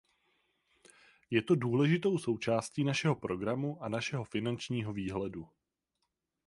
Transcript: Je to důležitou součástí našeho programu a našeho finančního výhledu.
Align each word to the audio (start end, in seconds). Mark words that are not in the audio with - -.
Je 1.31 1.41
to 1.41 1.55
důležitou 1.55 2.17
součástí 2.17 2.83
našeho 2.83 3.15
programu 3.15 3.83
a 3.83 3.89
našeho 3.89 4.23
finančního 4.23 4.93
výhledu. 4.93 5.49